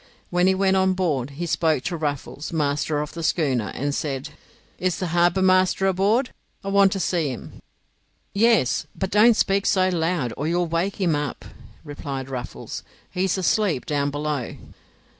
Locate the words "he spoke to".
1.37-1.95